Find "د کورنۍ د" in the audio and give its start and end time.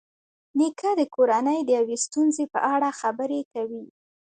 0.99-1.69